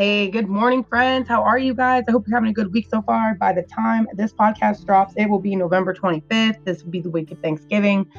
[0.00, 1.28] Hey, good morning, friends.
[1.28, 2.04] How are you guys?
[2.08, 3.34] I hope you're having a good week so far.
[3.34, 6.64] By the time this podcast drops, it will be November 25th.
[6.64, 8.10] This will be the week of Thanksgiving.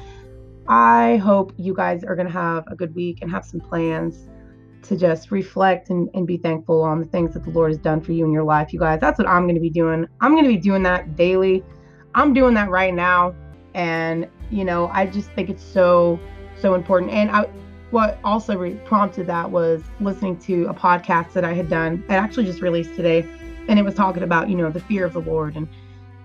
[0.68, 4.28] I hope you guys are going to have a good week and have some plans
[4.82, 8.00] to just reflect and, and be thankful on the things that the Lord has done
[8.00, 8.72] for you in your life.
[8.72, 10.06] You guys, that's what I'm going to be doing.
[10.20, 11.64] I'm going to be doing that daily.
[12.14, 13.34] I'm doing that right now.
[13.74, 16.20] And, you know, I just think it's so,
[16.60, 17.10] so important.
[17.10, 17.48] And I,
[17.92, 22.02] what also re- prompted that was listening to a podcast that I had done.
[22.08, 23.28] I actually just released today,
[23.68, 25.68] and it was talking about you know the fear of the Lord and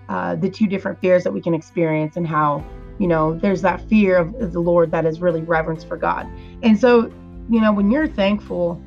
[0.08, 2.64] uh, the two different fears that we can experience, and how
[2.98, 6.26] you know there's that fear of the Lord that is really reverence for God.
[6.62, 7.12] And so
[7.50, 8.82] you know when you're thankful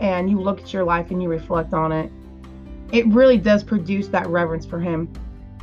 [0.00, 2.10] and you look at your life and you reflect on it,
[2.90, 5.12] it really does produce that reverence for Him.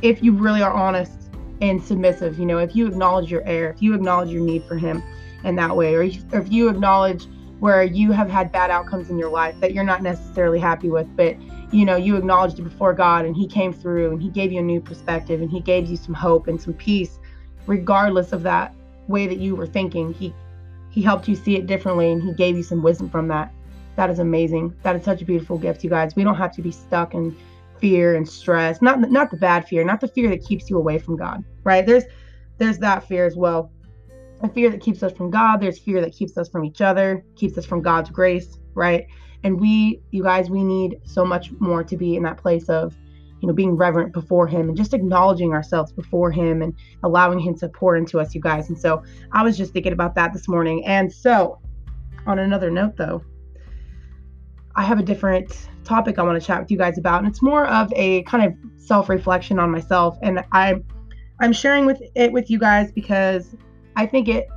[0.00, 1.12] If you really are honest
[1.60, 4.76] and submissive, you know, if you acknowledge your error, if you acknowledge your need for
[4.76, 5.02] Him
[5.44, 7.26] in that way, or if you acknowledge
[7.60, 11.08] where you have had bad outcomes in your life that you're not necessarily happy with,
[11.16, 11.36] but
[11.72, 14.60] you know, you acknowledged it before God and He came through and He gave you
[14.60, 17.18] a new perspective and He gave you some hope and some peace,
[17.66, 18.74] regardless of that
[19.06, 20.12] way that you were thinking.
[20.14, 20.32] He
[20.90, 23.52] He helped you see it differently and He gave you some wisdom from that.
[23.96, 24.74] That is amazing.
[24.82, 26.14] That is such a beautiful gift, you guys.
[26.14, 27.36] We don't have to be stuck in
[27.80, 28.80] fear and stress.
[28.80, 31.84] Not not the bad fear, not the fear that keeps you away from God, right?
[31.84, 32.04] There's
[32.58, 33.70] there's that fear as well
[34.42, 35.60] a fear that keeps us from God.
[35.60, 39.06] There's fear that keeps us from each other, keeps us from God's grace, right?
[39.44, 42.96] And we, you guys, we need so much more to be in that place of,
[43.40, 47.56] you know, being reverent before Him and just acknowledging ourselves before Him and allowing Him
[47.58, 48.68] to pour into us, you guys.
[48.68, 50.84] And so I was just thinking about that this morning.
[50.86, 51.60] And so,
[52.26, 53.22] on another note, though,
[54.74, 57.42] I have a different topic I want to chat with you guys about, and it's
[57.42, 60.18] more of a kind of self-reflection on myself.
[60.22, 60.84] And I'm
[61.40, 63.54] I'm sharing with it with you guys because
[63.98, 64.48] I think it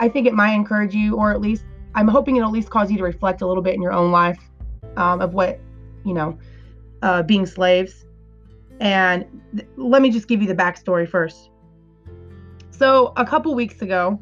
[0.00, 1.64] I think it might encourage you, or at least
[1.94, 4.10] I'm hoping it'll at least cause you to reflect a little bit in your own
[4.10, 4.38] life
[4.96, 5.60] um, of what
[6.04, 6.36] you know
[7.02, 8.04] uh, being slaves.
[8.80, 11.50] And th- let me just give you the backstory first.
[12.70, 14.18] So a couple weeks ago,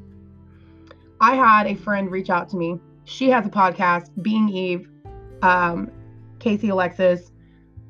[1.20, 2.78] I had a friend reach out to me.
[3.04, 4.90] She has a podcast, Being Eve,
[5.40, 5.90] um,
[6.40, 7.32] Casey Alexis.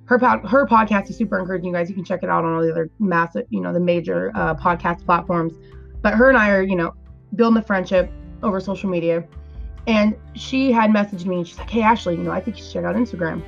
[0.05, 1.89] Her pod- her podcast is super encouraging, you guys.
[1.89, 4.55] You can check it out on all the other massive, you know, the major uh,
[4.55, 5.55] podcast platforms.
[6.03, 6.94] But her and I are, you know,
[7.34, 8.10] building a friendship
[8.42, 9.25] over social media.
[9.86, 12.62] And she had messaged me and she's like, Hey, Ashley, you know, I think you
[12.62, 13.42] should check out Instagram,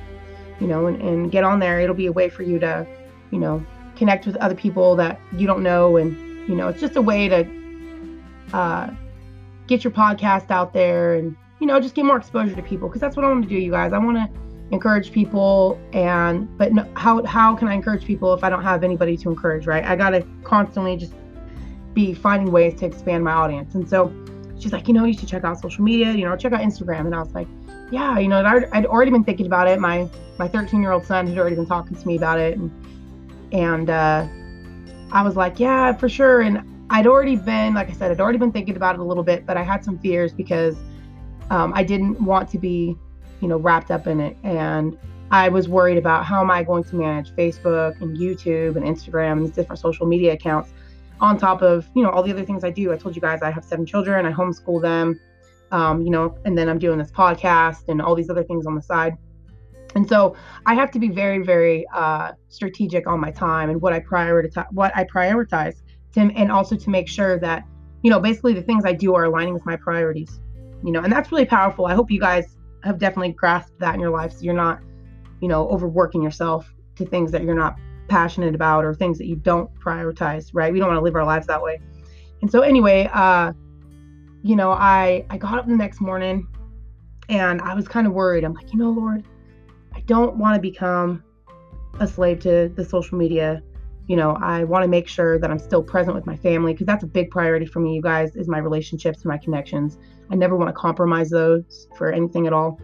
[0.59, 1.79] you know, and, and get on there.
[1.79, 2.87] It'll be a way for you to,
[3.31, 3.63] you know,
[3.95, 5.97] connect with other people that you don't know.
[5.97, 6.17] And,
[6.49, 7.47] you know, it's just a way to
[8.53, 8.89] uh,
[9.67, 13.01] get your podcast out there and, you know, just get more exposure to people because
[13.01, 13.93] that's what I want to do, you guys.
[13.93, 14.41] I want to
[14.71, 18.83] encourage people and but no, how how can I encourage people if I don't have
[18.83, 19.83] anybody to encourage, right?
[19.83, 21.13] I got to constantly just
[21.93, 23.75] be finding ways to expand my audience.
[23.75, 24.13] And so
[24.59, 27.01] she's like, you know, you should check out social media, you know, check out Instagram.
[27.01, 27.47] And I was like,
[27.91, 29.79] yeah, you know, I'd already been thinking about it.
[29.79, 30.09] My
[30.39, 32.71] my 13 year old son had already been talking to me about it, and
[33.51, 34.25] and uh,
[35.11, 36.41] I was like, yeah, for sure.
[36.41, 39.23] And I'd already been, like I said, I'd already been thinking about it a little
[39.23, 40.75] bit, but I had some fears because
[41.49, 42.95] um, I didn't want to be,
[43.41, 44.97] you know, wrapped up in it, and
[45.31, 49.33] I was worried about how am I going to manage Facebook and YouTube and Instagram
[49.33, 50.71] and these different social media accounts
[51.21, 52.91] on top of you know all the other things I do.
[52.91, 54.25] I told you guys I have seven children.
[54.25, 55.19] I homeschool them,
[55.71, 58.75] um, you know, and then I'm doing this podcast and all these other things on
[58.75, 59.17] the side.
[59.95, 63.93] And so I have to be very, very uh, strategic on my time and what
[63.93, 65.81] I prioritize, what I prioritize,
[66.13, 67.63] to, and also to make sure that
[68.01, 70.39] you know basically the things I do are aligning with my priorities.
[70.83, 71.85] You know, and that's really powerful.
[71.85, 74.79] I hope you guys have definitely grasped that in your life, so you're not,
[75.39, 77.75] you know, overworking yourself to things that you're not
[78.11, 80.73] passionate about or things that you don't prioritize, right?
[80.73, 81.79] We don't want to live our lives that way.
[82.41, 83.53] And so anyway, uh,
[84.43, 86.45] you know, I I got up the next morning
[87.29, 88.43] and I was kind of worried.
[88.43, 89.23] I'm like, you know, Lord,
[89.93, 91.23] I don't want to become
[92.01, 93.63] a slave to the social media.
[94.07, 96.87] You know, I want to make sure that I'm still present with my family because
[96.87, 99.97] that's a big priority for me, you guys, is my relationships and my connections.
[100.29, 102.77] I never want to compromise those for anything at all.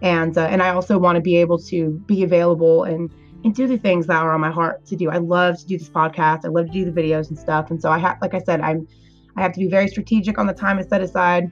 [0.00, 3.12] And uh, and I also want to be able to be available and
[3.44, 5.10] and do the things that are on my heart to do.
[5.10, 6.44] I love to do this podcast.
[6.44, 7.70] I love to do the videos and stuff.
[7.70, 8.86] And so I have, like I said, I'm,
[9.36, 11.50] I have to be very strategic on the time I set aside,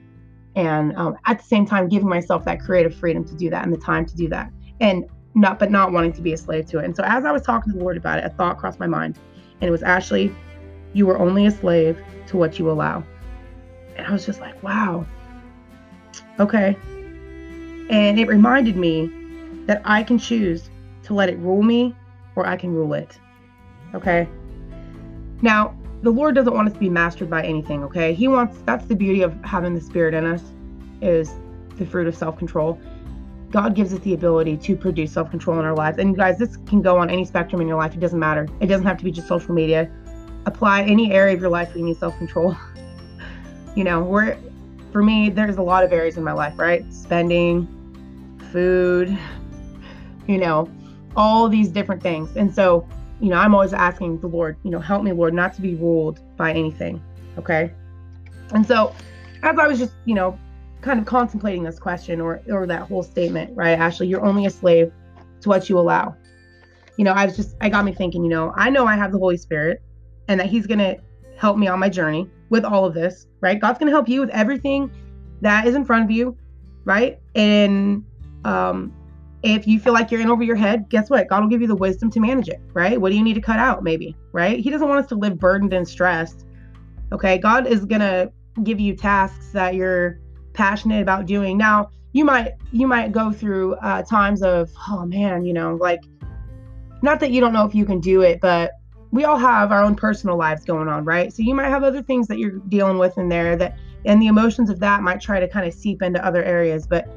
[0.55, 3.73] and um, at the same time giving myself that creative freedom to do that and
[3.73, 6.79] the time to do that, and not, but not wanting to be a slave to
[6.79, 6.85] it.
[6.85, 8.87] And so as I was talking to the Lord about it, a thought crossed my
[8.87, 9.17] mind,
[9.61, 10.35] and it was Ashley,
[10.93, 11.97] you were only a slave
[12.27, 13.03] to what you allow.
[13.95, 15.05] And I was just like, wow,
[16.39, 16.75] okay.
[17.89, 19.09] And it reminded me
[19.65, 20.69] that I can choose
[21.09, 21.95] to let it rule me
[22.35, 23.19] or I can rule it.
[23.95, 24.29] Okay?
[25.41, 28.13] Now, the Lord doesn't want us to be mastered by anything, okay?
[28.13, 30.43] He wants that's the beauty of having the spirit in us
[31.01, 31.33] is
[31.77, 32.79] the fruit of self-control.
[33.49, 35.97] God gives us the ability to produce self control in our lives.
[35.97, 37.95] And you guys, this can go on any spectrum in your life.
[37.95, 38.47] It doesn't matter.
[38.59, 39.89] It doesn't have to be just social media.
[40.45, 42.55] Apply any area of your life where you need self control.
[43.75, 44.37] you know, we're,
[44.91, 46.85] for me, there's a lot of areas in my life, right?
[46.93, 47.67] Spending,
[48.51, 49.17] food,
[50.27, 50.69] you know,
[51.15, 52.35] all these different things.
[52.35, 52.87] And so,
[53.19, 55.75] you know, I'm always asking the Lord, you know, help me, Lord, not to be
[55.75, 57.01] ruled by anything.
[57.37, 57.71] Okay.
[58.53, 58.95] And so,
[59.43, 60.37] as I was just, you know,
[60.81, 63.77] kind of contemplating this question or or that whole statement, right?
[63.77, 64.91] Ashley, you're only a slave
[65.41, 66.15] to what you allow.
[66.97, 69.11] You know, I was just I got me thinking, you know, I know I have
[69.11, 69.81] the Holy Spirit
[70.27, 70.97] and that he's going to
[71.37, 73.59] help me on my journey with all of this, right?
[73.59, 74.91] God's going to help you with everything
[75.41, 76.37] that is in front of you,
[76.85, 77.19] right?
[77.35, 78.03] And
[78.45, 78.93] um
[79.41, 81.27] if you feel like you're in over your head, guess what?
[81.29, 82.99] God will give you the wisdom to manage it, right?
[82.99, 84.59] What do you need to cut out maybe, right?
[84.59, 86.45] He doesn't want us to live burdened and stressed.
[87.11, 87.37] Okay?
[87.37, 88.31] God is going to
[88.63, 90.19] give you tasks that you're
[90.53, 91.57] passionate about doing.
[91.57, 96.01] Now, you might you might go through uh, times of oh man, you know, like
[97.01, 98.71] not that you don't know if you can do it, but
[99.11, 101.31] we all have our own personal lives going on, right?
[101.31, 104.27] So you might have other things that you're dealing with in there that and the
[104.27, 107.07] emotions of that might try to kind of seep into other areas, but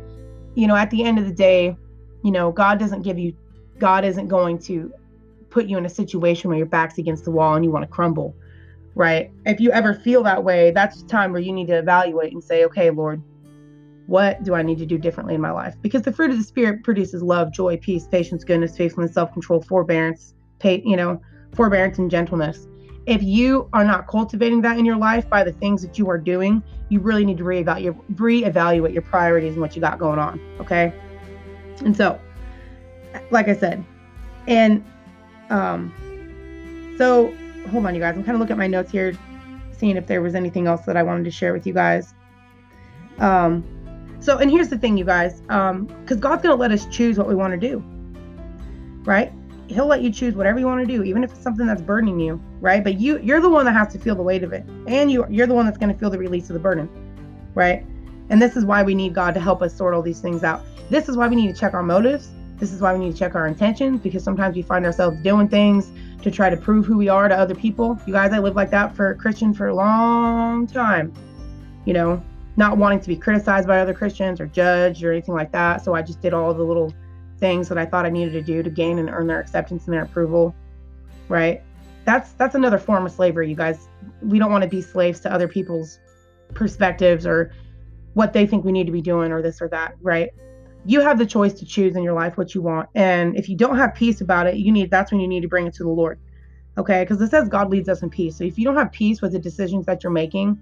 [0.54, 1.76] you know, at the end of the day,
[2.22, 3.36] you know, God doesn't give you
[3.78, 4.92] God isn't going to
[5.50, 7.88] put you in a situation where your back's against the wall and you want to
[7.88, 8.34] crumble
[8.94, 9.30] right?
[9.46, 12.42] If you ever feel that way, that's the time where you need to evaluate and
[12.42, 13.22] say, okay, Lord,
[14.06, 15.74] what do I need to do differently in my life?
[15.80, 19.62] Because the fruit of the Spirit produces love, joy, peace, patience, goodness, faithfulness, self control,
[19.62, 21.20] forbearance, pay, you know,
[21.54, 22.66] forbearance and gentleness.
[23.06, 26.18] If you are not cultivating that in your life by the things that you are
[26.18, 30.40] doing, you really need to reevaluate, reevaluate your priorities and what you got going on.
[30.60, 30.92] Okay.
[31.80, 32.20] And so,
[33.30, 33.84] like I said,
[34.46, 34.84] and
[35.50, 35.92] um,
[36.98, 37.34] so
[37.70, 38.16] hold on, you guys.
[38.16, 39.16] I'm kind of looking at my notes here,
[39.72, 42.14] seeing if there was anything else that I wanted to share with you guys.
[43.18, 43.64] Um,
[44.20, 47.28] so, and here's the thing, you guys, um, because God's gonna let us choose what
[47.28, 47.82] we want to do,
[49.04, 49.32] right?
[49.66, 52.20] He'll let you choose whatever you want to do, even if it's something that's burdening
[52.20, 52.84] you, right?
[52.84, 55.26] But you, you're the one that has to feel the weight of it, and you,
[55.28, 56.88] you're the one that's gonna feel the release of the burden,
[57.54, 57.84] right?
[58.30, 60.62] And this is why we need God to help us sort all these things out.
[60.90, 62.30] This is why we need to check our motives.
[62.56, 65.48] This is why we need to check our intentions because sometimes we find ourselves doing
[65.48, 65.90] things
[66.22, 67.98] to try to prove who we are to other people.
[68.06, 71.12] You guys, I lived like that for Christian for a long time.
[71.84, 72.22] You know,
[72.56, 75.84] not wanting to be criticized by other Christians or judged or anything like that.
[75.84, 76.94] So I just did all the little
[77.38, 79.94] things that I thought I needed to do to gain and earn their acceptance and
[79.94, 80.54] their approval.
[81.28, 81.62] Right?
[82.04, 83.88] That's that's another form of slavery, you guys.
[84.20, 85.98] We don't want to be slaves to other people's
[86.54, 87.52] perspectives or
[88.14, 90.30] what they think we need to be doing or this or that, right?
[90.84, 92.88] you have the choice to choose in your life what you want.
[92.94, 95.48] And if you don't have peace about it, you need that's when you need to
[95.48, 96.18] bring it to the Lord.
[96.76, 97.02] Okay?
[97.02, 98.36] Because it says God leads us in peace.
[98.36, 100.60] So if you don't have peace with the decisions that you're making,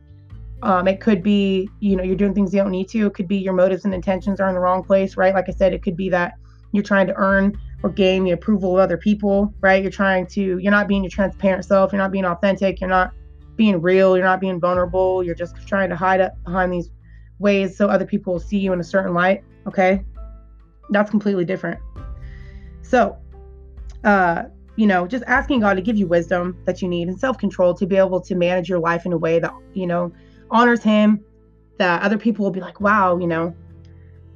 [0.63, 3.07] um, it could be, you know, you're doing things you don't need to.
[3.07, 5.33] It could be your motives and intentions are in the wrong place, right?
[5.33, 6.35] Like I said, it could be that
[6.73, 9.81] you're trying to earn or gain the approval of other people, right?
[9.83, 13.15] You're trying to, you're not being your transparent self, you're not being authentic, you're not
[13.57, 16.91] being real, you're not being vulnerable, you're just trying to hide up behind these
[17.41, 20.05] ways so other people will see you in a certain light, okay?
[20.91, 21.81] that's completely different.
[22.83, 23.17] So,
[24.05, 24.45] uh,
[24.77, 27.75] you know, just asking God to give you wisdom that you need and self control
[27.75, 30.13] to be able to manage your life in a way that, you know,
[30.51, 31.25] honors Him,
[31.79, 33.55] that other people will be like, wow, you know.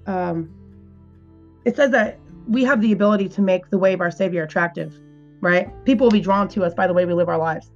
[0.06, 0.50] Um,
[1.64, 4.98] it says that we have the ability to make the way of our Savior attractive,
[5.40, 5.68] right?
[5.84, 7.70] People will be drawn to us by the way we live our lives.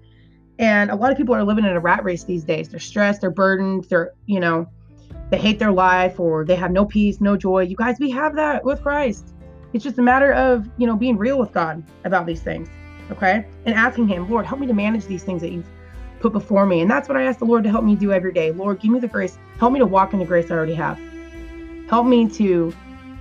[0.59, 2.69] And a lot of people are living in a rat race these days.
[2.69, 4.69] They're stressed, they're burdened, they're, you know,
[5.31, 7.63] they hate their life or they have no peace, no joy.
[7.63, 9.35] You guys, we have that with Christ.
[9.73, 12.69] It's just a matter of, you know, being real with God about these things,
[13.11, 13.47] okay?
[13.67, 15.69] And asking Him, Lord, help me to manage these things that you've
[16.21, 16.81] put before me.
[16.81, 18.51] And that's what I ask the Lord to help me do every day.
[18.51, 19.39] Lord, give me the grace.
[19.59, 20.99] Help me to walk in the grace I already have.
[21.89, 22.75] Help me to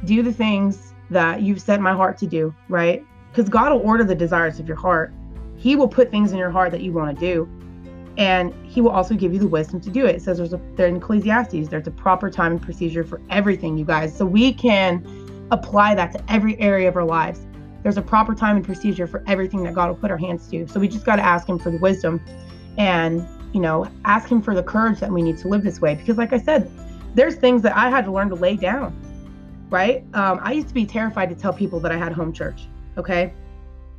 [0.05, 3.03] do the things that you've set my heart to do, right?
[3.31, 5.13] Because God will order the desires of your heart.
[5.57, 7.49] He will put things in your heart that you want to do
[8.17, 10.15] and he will also give you the wisdom to do it.
[10.15, 13.77] It says there's a there in Ecclesiastes, there's a proper time and procedure for everything,
[13.77, 14.15] you guys.
[14.15, 17.45] So we can apply that to every area of our lives.
[17.83, 20.67] There's a proper time and procedure for everything that God will put our hands to.
[20.67, 22.19] So we just got to ask him for the wisdom
[22.77, 25.95] and, you know, ask him for the courage that we need to live this way.
[25.95, 26.69] Because like I said,
[27.13, 28.99] there's things that I had to learn to lay down.
[29.69, 30.03] Right?
[30.13, 32.67] Um, I used to be terrified to tell people that I had home church.
[32.97, 33.31] Okay.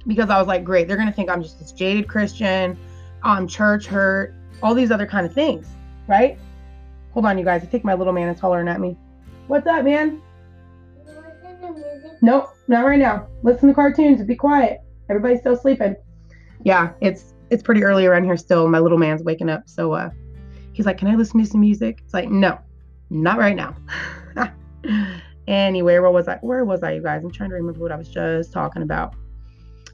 [0.06, 2.78] Because I was like, great, they're gonna think I'm just this jaded Christian
[3.22, 5.66] um, church hurt, all these other kind of things,
[6.06, 6.38] right?
[7.12, 7.62] Hold on, you guys.
[7.62, 8.96] I think my little man is hollering at me.
[9.46, 10.20] What's up, man?
[12.20, 13.28] Nope, not right now.
[13.42, 14.22] Listen to cartoons.
[14.24, 14.80] Be quiet.
[15.08, 15.96] Everybody's still sleeping.
[16.64, 18.68] Yeah, it's it's pretty early around here still.
[18.68, 20.10] My little man's waking up, so uh,
[20.72, 22.58] he's like, "Can I listen to some music?" It's like, no,
[23.10, 23.76] not right now.
[25.48, 26.36] Anyway, where was I?
[26.42, 27.24] Where was I, you guys?
[27.24, 29.14] I'm trying to remember what I was just talking about.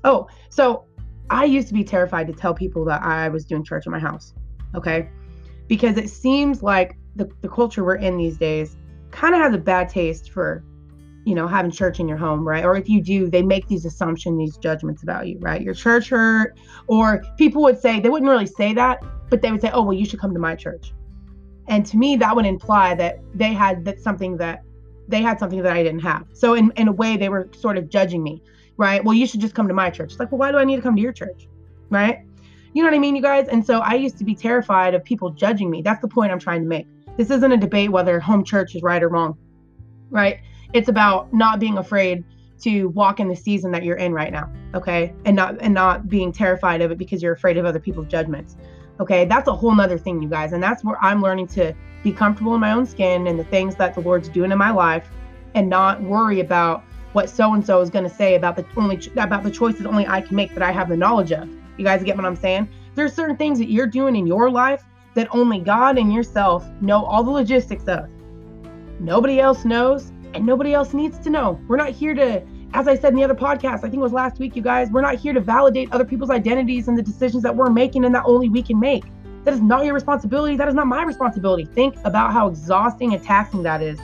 [0.02, 0.84] Oh, so
[1.30, 3.98] I used to be terrified to tell people that I was doing church in my
[3.98, 4.34] house.
[4.74, 5.08] Okay.
[5.68, 8.76] Because it seems like the, the culture we're in these days
[9.10, 10.64] kind of has a bad taste for,
[11.24, 12.64] you know, having church in your home, right?
[12.64, 15.62] Or if you do, they make these assumptions, these judgments about you, right?
[15.62, 16.58] Your church hurt.
[16.86, 19.94] Or people would say, they wouldn't really say that, but they would say, oh, well,
[19.94, 20.92] you should come to my church.
[21.68, 24.62] And to me, that would imply that they had that something that
[25.08, 26.26] they had something that I didn't have.
[26.32, 28.42] So in, in a way, they were sort of judging me,
[28.76, 29.04] right?
[29.04, 30.12] Well, you should just come to my church.
[30.12, 31.48] It's like, well, why do I need to come to your church?
[31.90, 32.24] Right?
[32.72, 33.46] You know what I mean, you guys?
[33.48, 35.80] And so I used to be terrified of people judging me.
[35.80, 36.88] That's the point I'm trying to make.
[37.16, 39.38] This isn't a debate whether home church is right or wrong,
[40.10, 40.40] right?
[40.72, 42.24] It's about not being afraid
[42.62, 45.14] to walk in the season that you're in right now, okay?
[45.24, 48.56] And not and not being terrified of it because you're afraid of other people's judgments.
[49.00, 50.52] Okay, that's a whole nother thing, you guys.
[50.52, 53.76] And that's where I'm learning to be comfortable in my own skin and the things
[53.76, 55.08] that the Lord's doing in my life
[55.54, 56.84] and not worry about
[57.14, 60.06] what so and so is going to say about the only about the choices only
[60.06, 61.48] I can make that I have the knowledge of.
[61.76, 62.68] You guys get what I'm saying?
[62.94, 67.04] There's certain things that you're doing in your life that only God and yourself know
[67.04, 68.08] all the logistics of.
[69.00, 71.60] Nobody else knows and nobody else needs to know.
[71.68, 72.44] We're not here to
[72.74, 74.90] as I said in the other podcast, I think it was last week, you guys,
[74.90, 78.12] we're not here to validate other people's identities and the decisions that we're making and
[78.16, 79.04] that only we can make.
[79.44, 80.56] That is not your responsibility.
[80.56, 81.66] That is not my responsibility.
[81.66, 84.00] Think about how exhausting and taxing that is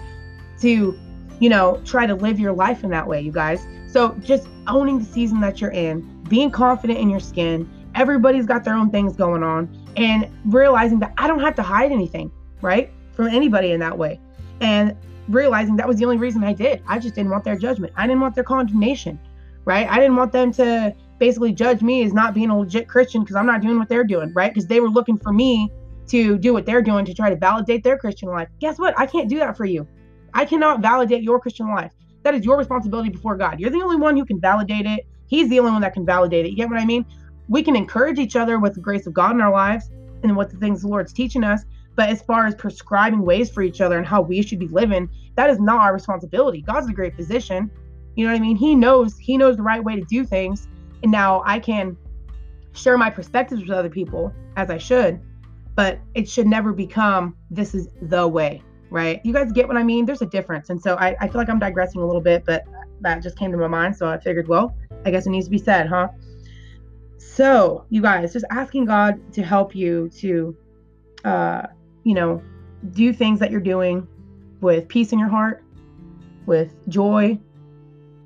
[0.61, 0.97] to,
[1.41, 3.67] you know, try to live your life in that way, you guys.
[3.89, 7.69] So just owning the season that you're in, being confident in your skin.
[7.97, 11.91] Everybody's got their own things going on, and realizing that I don't have to hide
[11.91, 12.31] anything,
[12.63, 14.21] right, from anybody in that way.
[14.61, 14.97] And
[15.29, 16.83] realizing that was the only reason I did.
[16.87, 17.93] I just didn't want their judgment.
[17.97, 19.19] I didn't want their condemnation,
[19.65, 19.89] right?
[19.89, 23.37] I didn't want them to basically judge me as not being a legit Christian because
[23.37, 24.53] I'm not doing what they're doing, right?
[24.53, 25.71] Because they were looking for me
[26.09, 28.49] to do what they're doing to try to validate their Christian life.
[28.59, 28.99] Guess what?
[28.99, 29.87] I can't do that for you.
[30.35, 31.93] I cannot validate your Christian life.
[32.23, 33.61] That is your responsibility before God.
[33.61, 35.07] You're the only one who can validate it.
[35.27, 36.51] He's the only one that can validate it.
[36.51, 37.07] You get what I mean?
[37.49, 39.91] We can encourage each other with the grace of God in our lives
[40.23, 41.65] and what the things the Lord's teaching us.
[41.97, 45.09] But as far as prescribing ways for each other and how we should be living,
[45.37, 46.63] that is not our responsibility.
[46.63, 47.71] God's a great physician.
[48.17, 48.57] You know what I mean?
[48.57, 50.69] He knows he knows the right way to do things.
[51.03, 51.97] And now I can
[52.73, 55.21] share my perspectives with other people as I should,
[55.75, 59.21] but it should never become this is the way, right?
[59.25, 60.05] You guys get what I mean?
[60.05, 60.71] There's a difference.
[60.71, 62.65] And so I, I feel like I'm digressing a little bit, but
[63.01, 63.97] that just came to my mind.
[63.97, 66.09] So I figured, well, I guess it needs to be said, huh?
[67.19, 70.57] So, you guys, just asking God to help you to,
[71.25, 71.63] uh,
[72.05, 72.43] you know,
[72.93, 74.07] do things that you're doing
[74.61, 75.63] with peace in your heart,
[76.47, 77.39] with joy,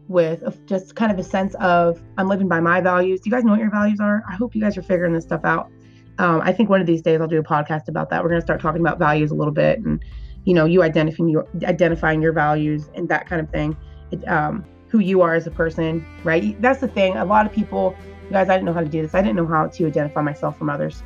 [0.09, 3.21] with a, just kind of a sense of I'm living by my values.
[3.21, 4.25] Do you guys know what your values are?
[4.29, 5.71] I hope you guys are figuring this stuff out.
[6.19, 8.23] Um, I think one of these days I'll do a podcast about that.
[8.23, 10.05] We're going to start talking about values a little bit, and
[10.45, 13.77] you know, you identifying your identifying your values and that kind of thing.
[14.11, 16.61] It, um, who you are as a person, right?
[16.63, 17.17] That's the thing.
[17.17, 17.97] A lot of people,
[18.27, 19.13] you guys, I didn't know how to do this.
[19.13, 21.03] I didn't know how to identify myself from others,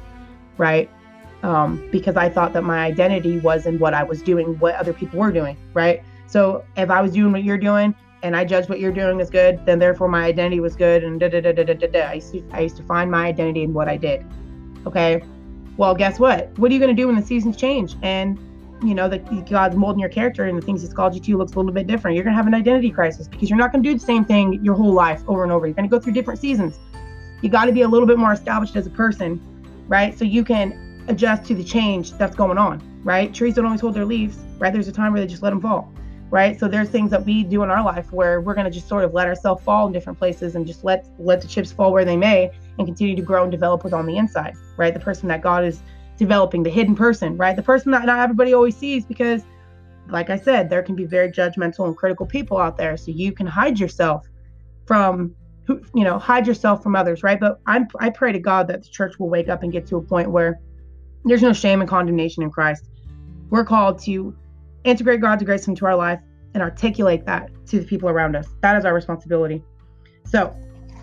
[0.58, 0.90] right?
[1.42, 4.92] Um, because I thought that my identity was in what I was doing, what other
[4.92, 6.02] people were doing, right?
[6.26, 9.30] So if I was doing what you're doing, and I judge what you're doing is
[9.30, 11.04] good, then therefore my identity was good.
[11.04, 11.86] And da da da da da da.
[11.86, 12.00] da.
[12.00, 14.24] I used to I used to find my identity in what I did.
[14.86, 15.22] Okay.
[15.76, 16.50] Well, guess what?
[16.58, 18.38] What are you going to do when the seasons change and
[18.82, 21.52] you know that God's molding your character and the things He's called you to looks
[21.52, 22.14] a little bit different?
[22.14, 24.74] You're to have an identity crisis because you're not to do the same thing your
[24.74, 25.66] whole life over and over.
[25.66, 26.78] You're to go through different seasons.
[27.42, 29.40] You got to be a little bit more established as a person,
[29.88, 30.18] right?
[30.18, 33.32] So you can adjust to the change that's going on, right?
[33.32, 34.72] Trees don't always hold their leaves, right?
[34.72, 35.92] There's a time where they just let them fall
[36.30, 39.04] right so there's things that we do in our life where we're to just sort
[39.04, 42.04] of let ourselves fall in different places and just let let the chips fall where
[42.04, 45.28] they may and continue to grow and develop what's on the inside right the person
[45.28, 45.80] that god is
[46.18, 49.42] developing the hidden person right the person that not everybody always sees because
[50.10, 53.32] like i said there can be very judgmental and critical people out there so you
[53.32, 54.26] can hide yourself
[54.86, 55.34] from
[55.94, 58.88] you know hide yourself from others right but i'm i pray to god that the
[58.88, 60.58] church will wake up and get to a point where
[61.24, 62.90] there's no shame and condemnation in christ
[63.50, 64.36] we're called to
[64.84, 66.20] integrate God's grace into our life
[66.54, 68.48] and articulate that to the people around us.
[68.62, 69.62] That is our responsibility.
[70.24, 70.54] So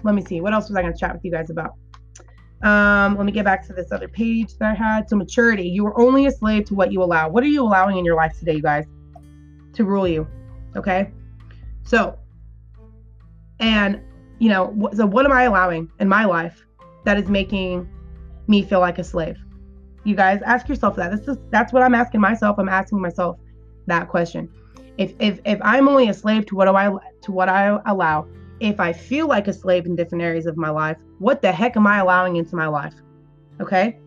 [0.03, 0.41] let me see.
[0.41, 1.74] What else was I going to chat with you guys about?
[2.62, 5.09] Um, let me get back to this other page that I had.
[5.09, 5.67] So maturity.
[5.67, 7.29] You are only a slave to what you allow.
[7.29, 8.85] What are you allowing in your life today, you guys,
[9.74, 10.27] to rule you?
[10.75, 11.12] Okay.
[11.83, 12.17] So,
[13.59, 14.01] and
[14.39, 16.65] you know, so what am I allowing in my life
[17.03, 17.88] that is making
[18.47, 19.38] me feel like a slave?
[20.03, 21.12] You guys ask yourself that.
[21.12, 22.57] This is that's what I'm asking myself.
[22.59, 23.38] I'm asking myself
[23.88, 24.50] that question.
[24.97, 28.27] If if if I'm only a slave to what do I to what I allow,
[28.59, 31.75] if I feel like a slave in different areas of my life, what the heck
[31.75, 32.93] am I allowing into my life?
[33.62, 34.00] Okay?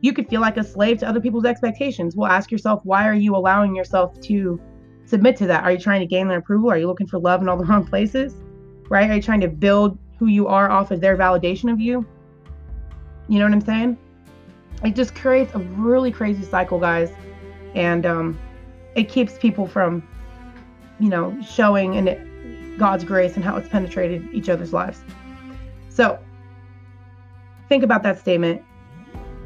[0.00, 2.16] You could feel like a slave to other people's expectations.
[2.16, 4.60] Well, ask yourself, why are you allowing yourself to
[5.04, 5.64] submit to that?
[5.64, 6.70] Are you trying to gain their approval?
[6.70, 8.34] Are you looking for love in all the wrong places?
[8.88, 9.10] Right?
[9.10, 12.06] Are you trying to build who you are off of their validation of you?
[13.28, 13.98] You know what I'm saying?
[14.84, 17.10] It just creates a really crazy cycle, guys.
[17.74, 18.38] And um,
[18.94, 20.06] it keeps people from,
[20.98, 22.08] you know, showing and
[22.78, 25.00] God's grace and how it's penetrated each other's lives.
[25.88, 26.18] So
[27.68, 28.62] think about that statement.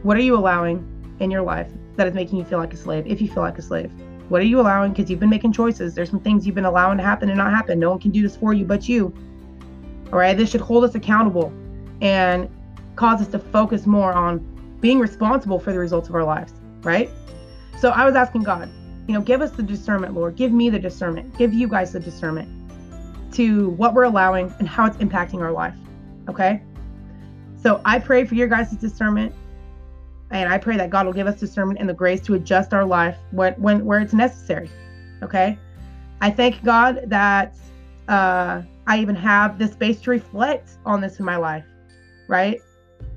[0.02, 3.06] What are you allowing in your life that is making you feel like a slave,
[3.06, 3.90] if you feel like a slave?
[4.28, 4.92] What are you allowing?
[4.92, 5.95] Because you've been making choices.
[5.95, 7.78] There's some things you've been allowing to happen and not happen.
[7.78, 9.14] No one can do this for you but you.
[10.12, 10.37] All right.
[10.37, 11.52] This should hold us accountable
[12.00, 12.49] and
[12.97, 14.38] cause us to focus more on
[14.80, 16.52] being responsible for the results of our lives.
[16.83, 17.11] Right.
[17.78, 18.68] So I was asking God,
[19.06, 20.37] you know, give us the discernment, Lord.
[20.37, 21.37] Give me the discernment.
[21.38, 22.65] Give you guys the discernment
[23.36, 25.74] to what we're allowing and how it's impacting our life.
[26.28, 26.62] Okay.
[27.62, 29.34] So I pray for your guys' discernment.
[30.30, 32.84] And I pray that God will give us discernment and the grace to adjust our
[32.84, 34.68] life when, when where it's necessary.
[35.22, 35.56] Okay.
[36.20, 37.56] I thank God that
[38.08, 41.64] uh, I even have the space to reflect on this in my life,
[42.28, 42.60] right?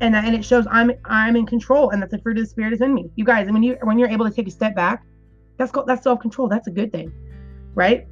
[0.01, 2.73] And and it shows I'm I'm in control, and that the fruit of the spirit
[2.73, 3.09] is in me.
[3.15, 5.05] You guys, when you when you're able to take a step back,
[5.57, 6.47] that's that's self control.
[6.47, 7.11] That's a good thing,
[7.75, 8.07] right?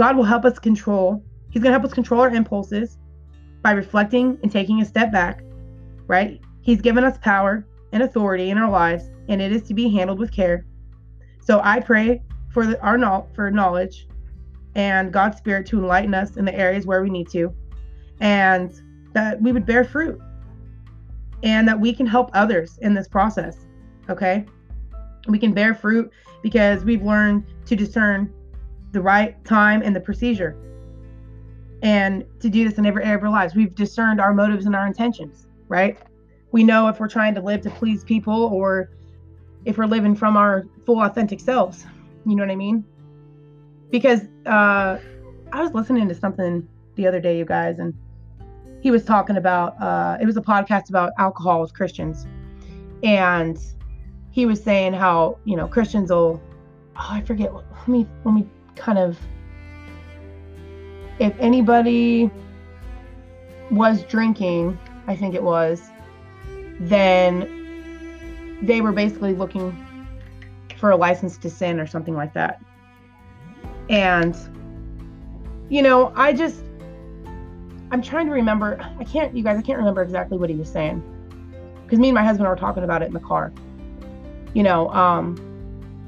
[0.00, 1.22] God will help us control.
[1.50, 2.96] He's gonna help us control our impulses
[3.60, 5.42] by reflecting and taking a step back,
[6.06, 6.40] right?
[6.62, 10.18] He's given us power and authority in our lives, and it is to be handled
[10.18, 10.64] with care.
[11.42, 14.08] So I pray for the, our for knowledge
[14.74, 17.54] and God's Spirit to enlighten us in the areas where we need to,
[18.20, 18.72] and
[19.12, 20.18] that we would bear fruit,
[21.42, 23.66] and that we can help others in this process.
[24.08, 24.46] Okay,
[25.28, 26.10] we can bear fruit
[26.42, 28.32] because we've learned to discern
[28.92, 30.56] the right time and the procedure,
[31.82, 33.54] and to do this in every area of our lives.
[33.54, 35.46] We've discerned our motives and our intentions.
[35.68, 35.98] Right
[36.52, 38.90] we know if we're trying to live to please people or
[39.64, 41.86] if we're living from our full authentic selves.
[42.26, 42.84] You know what I mean?
[43.90, 44.98] Because uh,
[45.52, 47.94] I was listening to something the other day, you guys, and
[48.80, 52.26] he was talking about uh, it was a podcast about alcohol with Christians,
[53.02, 53.58] and
[54.30, 56.40] he was saying how you know Christians will
[56.96, 59.18] oh I forget let me let me kind of
[61.18, 62.30] if anybody
[63.70, 65.90] was drinking I think it was
[66.80, 69.76] then they were basically looking
[70.80, 72.60] for a license to sin or something like that.
[73.88, 74.36] And,
[75.68, 76.62] you know, I just,
[77.90, 78.80] I'm trying to remember.
[78.98, 81.02] I can't, you guys, I can't remember exactly what he was saying.
[81.84, 83.52] Because me and my husband were talking about it in the car.
[84.54, 85.36] You know, um,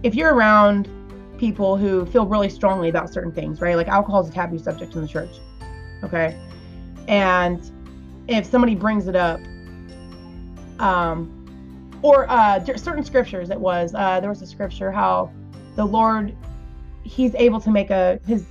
[0.03, 0.88] if you're around
[1.42, 3.74] people who feel really strongly about certain things, right?
[3.74, 5.40] Like alcohol is a taboo subject in the church.
[6.05, 6.38] Okay.
[7.09, 7.68] And
[8.28, 9.40] if somebody brings it up,
[10.78, 13.50] um, or uh, certain scriptures.
[13.50, 15.33] It was uh, there was a scripture how
[15.74, 16.33] the Lord,
[17.02, 18.46] He's able to make a His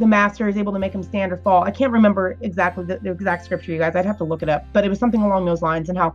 [0.00, 1.62] the Master is able to make him stand or fall.
[1.62, 3.94] I can't remember exactly the, the exact scripture, you guys.
[3.94, 6.14] I'd have to look it up, but it was something along those lines, and how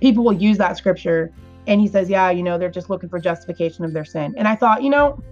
[0.00, 1.30] people will use that scripture.
[1.66, 4.34] And he says, yeah, you know, they're just looking for justification of their sin.
[4.36, 5.22] And I thought, you know,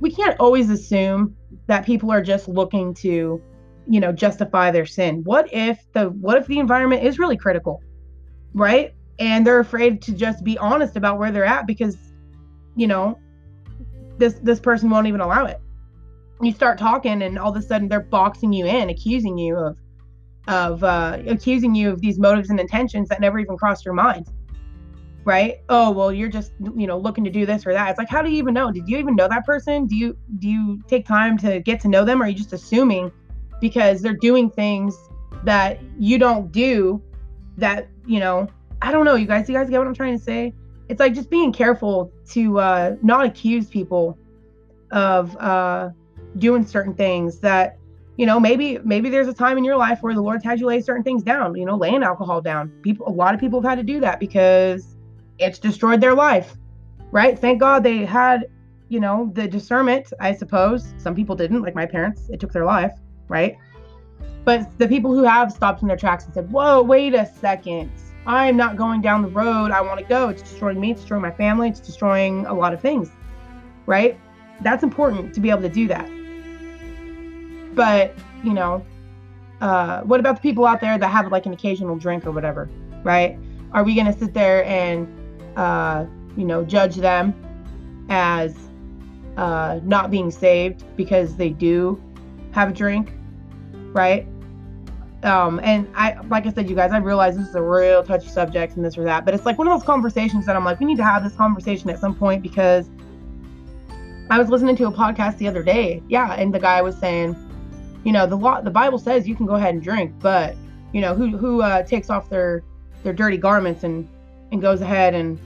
[0.00, 3.42] we can't always assume that people are just looking to
[3.86, 5.22] you know justify their sin.
[5.24, 7.82] What if the what if the environment is really critical
[8.54, 8.94] right?
[9.18, 11.96] And they're afraid to just be honest about where they're at because
[12.76, 13.18] you know
[14.18, 15.60] this this person won't even allow it.
[16.40, 19.76] You start talking and all of a sudden they're boxing you in accusing you of
[20.46, 24.28] of uh, accusing you of these motives and intentions that never even crossed your mind
[25.28, 25.58] right?
[25.68, 27.90] Oh well you're just you know looking to do this or that.
[27.90, 28.72] It's like how do you even know?
[28.72, 29.86] Did you even know that person?
[29.86, 32.20] Do you do you take time to get to know them?
[32.20, 33.12] Or are you just assuming
[33.60, 34.96] because they're doing things
[35.44, 37.00] that you don't do
[37.56, 38.48] that you know
[38.80, 39.48] I don't know, you guys.
[39.48, 40.54] You guys get what I'm trying to say?
[40.88, 44.16] It's like just being careful to uh, not accuse people
[44.90, 45.90] of uh,
[46.38, 47.78] doing certain things that
[48.16, 50.66] you know maybe maybe there's a time in your life where the lord's had you
[50.66, 52.68] lay certain things down you know laying alcohol down.
[52.82, 54.96] People a lot of people have had to do that because
[55.38, 56.56] it's destroyed their life
[57.10, 58.46] right thank god they had
[58.88, 62.64] you know the discernment i suppose some people didn't like my parents it took their
[62.64, 62.92] life
[63.28, 63.56] right
[64.44, 67.90] but the people who have stopped in their tracks and said whoa wait a second
[68.28, 70.28] I'm not going down the road I want to go.
[70.28, 73.08] It's destroying me, it's destroying my family, it's destroying a lot of things,
[73.86, 74.20] right?
[74.60, 76.06] That's important to be able to do that.
[77.74, 78.84] But, you know,
[79.62, 82.68] uh, what about the people out there that have like an occasional drink or whatever,
[83.02, 83.38] right?
[83.72, 85.08] Are we going to sit there and,
[85.56, 86.06] uh,
[86.36, 87.34] you know, judge them
[88.08, 88.56] as
[89.36, 92.02] uh, not being saved because they do
[92.52, 93.12] have a drink,
[93.92, 94.26] right?
[95.24, 98.28] um and i like i said you guys i realize this is a real touchy
[98.28, 100.78] subject and this or that but it's like one of those conversations that i'm like
[100.78, 102.88] we need to have this conversation at some point because
[104.30, 106.02] I was listening to a podcast the other day.
[106.08, 107.34] Yeah, and the guy was saying,
[108.04, 110.54] you know, the law, the Bible says you can go ahead and drink, but
[110.92, 112.62] you know, who who uh, takes off their
[113.02, 114.06] their dirty garments and
[114.52, 115.38] and goes ahead and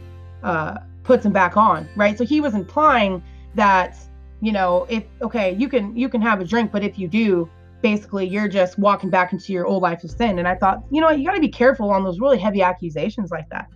[0.43, 2.17] uh, puts him back on, right?
[2.17, 3.23] So he was implying
[3.55, 3.97] that,
[4.41, 7.49] you know, if okay, you can you can have a drink, but if you do,
[7.83, 10.39] basically you're just walking back into your old life of sin.
[10.39, 13.31] And I thought, you know, you got to be careful on those really heavy accusations
[13.31, 13.69] like that.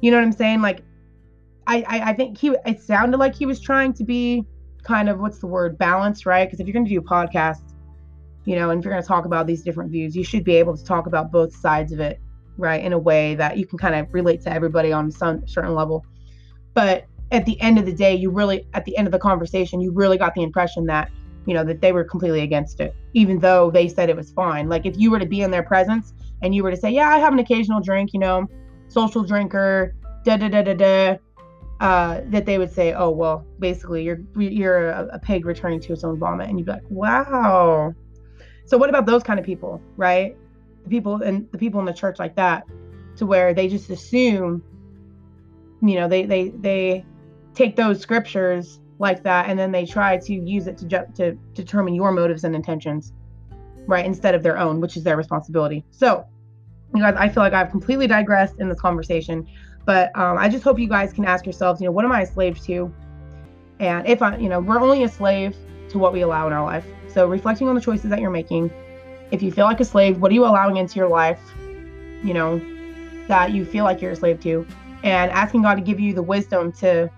[0.00, 0.60] You know what I'm saying?
[0.60, 0.82] Like,
[1.66, 4.44] I, I I think he it sounded like he was trying to be
[4.82, 6.46] kind of what's the word balance, right?
[6.46, 7.74] Because if you're going to do podcasts,
[8.44, 10.54] you know, and if you're going to talk about these different views, you should be
[10.54, 12.20] able to talk about both sides of it,
[12.58, 12.82] right?
[12.84, 16.04] In a way that you can kind of relate to everybody on some certain level.
[16.74, 19.80] But at the end of the day, you really, at the end of the conversation,
[19.80, 21.10] you really got the impression that,
[21.46, 24.68] you know, that they were completely against it, even though they said it was fine.
[24.68, 27.08] Like if you were to be in their presence and you were to say, yeah,
[27.08, 28.46] I have an occasional drink, you know,
[28.88, 29.94] social drinker,
[30.24, 31.18] da da da da da,
[31.80, 35.92] uh, that they would say, oh well, basically you're you're a, a pig returning to
[35.92, 37.94] its own vomit, and you'd be like, wow,
[38.64, 40.36] so what about those kind of people, right?
[40.88, 42.64] The people and the people in the church like that,
[43.16, 44.62] to where they just assume,
[45.82, 47.04] you know, they they they
[47.54, 51.38] take those scriptures like that and then they try to use it to ju- to
[51.54, 53.12] determine your motives and intentions,
[53.86, 54.06] right?
[54.06, 55.84] Instead of their own, which is their responsibility.
[55.90, 56.24] So,
[56.94, 59.46] you guys, I feel like I've completely digressed in this conversation,
[59.84, 62.22] but um, I just hope you guys can ask yourselves, you know, what am I
[62.22, 62.90] a slave to?
[63.78, 65.54] And if I, you know, we're only a slave
[65.90, 66.86] to what we allow in our life.
[67.08, 68.70] So, reflecting on the choices that you're making.
[69.30, 71.40] If you feel like a slave, what are you allowing into your life,
[72.22, 72.60] you know,
[73.28, 74.66] that you feel like you're a slave to?
[75.02, 77.10] And asking God to give you the wisdom to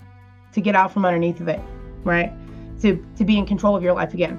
[0.53, 1.61] to get out from underneath of it,
[2.05, 2.33] right?
[2.83, 4.39] To to be in control of your life again.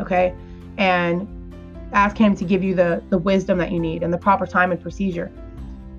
[0.00, 0.34] Okay?
[0.76, 1.26] And
[1.92, 4.70] ask him to give you the the wisdom that you need and the proper time
[4.70, 5.32] and procedure.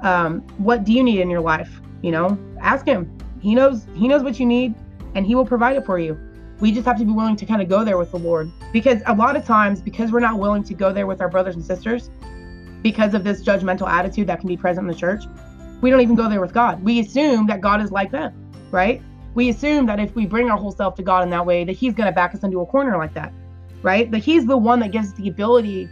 [0.02, 1.82] Um, what do you need in your life?
[2.02, 3.12] You know, ask him.
[3.42, 4.76] He knows he knows what you need
[5.16, 6.18] and he will provide it for you
[6.60, 8.52] we just have to be willing to kind of go there with the Lord.
[8.74, 11.56] Because a lot of times, because we're not willing to go there with our brothers
[11.56, 12.10] and sisters,
[12.82, 15.24] because of this judgmental attitude that can be present in the church,
[15.82, 16.84] we don't even go there with God.
[16.84, 18.34] We assume that God is like them,
[18.72, 19.02] right?
[19.36, 21.74] We assume that if we bring our whole self to God in that way, that
[21.74, 23.34] He's going to back us into a corner like that,
[23.82, 24.10] right?
[24.12, 25.90] That He's the one that gives us the ability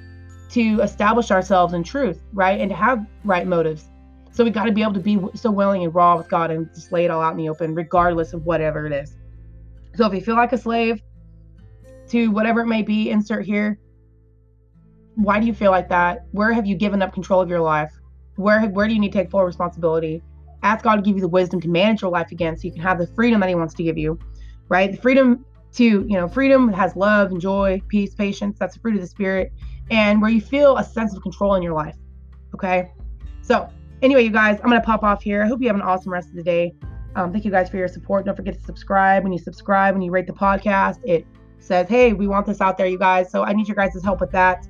[0.51, 2.60] to establish ourselves in truth, right?
[2.60, 3.89] And to have right motives.
[4.32, 6.71] So we got to be able to be so willing and raw with God and
[6.73, 9.15] just lay it all out in the open, regardless of whatever it is.
[9.98, 11.02] So if you feel like a slave
[12.10, 13.80] to whatever it may be, insert here.
[15.16, 16.28] Why do you feel like that?
[16.32, 17.92] Where have you given up control of your life?
[18.36, 20.22] Where where do you need to take full responsibility?
[20.62, 22.84] Ask God to give you the wisdom to manage your life again, so you can
[22.84, 24.20] have the freedom that He wants to give you,
[24.70, 24.92] right?
[24.92, 28.60] The freedom to you know, freedom has love and joy, peace, patience.
[28.60, 29.52] That's the fruit of the spirit,
[29.90, 31.96] and where you feel a sense of control in your life.
[32.54, 32.92] Okay,
[33.42, 33.68] so
[34.04, 35.42] anyway, you guys, I'm gonna pop off here.
[35.42, 36.76] I hope you have an awesome rest of the day.
[37.17, 38.25] Um, thank you guys for your support.
[38.25, 39.23] Don't forget to subscribe.
[39.23, 41.25] When you subscribe, when you rate the podcast, it
[41.58, 43.32] says, hey, we want this out there, you guys.
[43.32, 44.67] So I need your guys' help with that.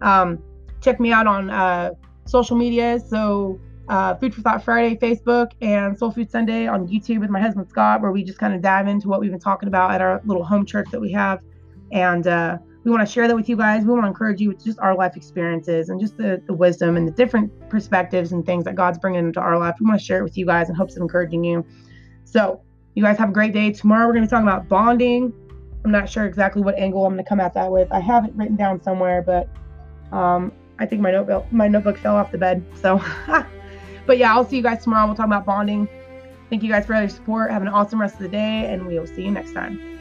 [0.00, 0.42] Um,
[0.80, 1.90] check me out on uh,
[2.24, 2.98] social media.
[2.98, 3.60] So
[3.90, 7.68] uh, Food for Thought Friday, Facebook, and Soul Food Sunday on YouTube with my husband
[7.68, 10.22] Scott, where we just kind of dive into what we've been talking about at our
[10.24, 11.40] little home church that we have.
[11.92, 13.84] And uh, we want to share that with you guys.
[13.84, 16.96] We want to encourage you with just our life experiences and just the, the wisdom
[16.96, 19.74] and the different perspectives and things that God's bringing into our life.
[19.78, 21.62] We want to share it with you guys in hopes of encouraging you.
[22.24, 22.60] So,
[22.94, 23.72] you guys have a great day.
[23.72, 25.32] Tomorrow we're going to be talking about bonding.
[25.84, 27.90] I'm not sure exactly what angle I'm going to come at that with.
[27.90, 29.48] I have it written down somewhere, but
[30.14, 32.64] um, I think my notebook my notebook fell off the bed.
[32.74, 33.02] So,
[34.06, 35.06] but yeah, I'll see you guys tomorrow.
[35.06, 35.88] We'll talk about bonding.
[36.50, 37.50] Thank you guys for your support.
[37.50, 39.99] Have an awesome rest of the day, and we will see you next time.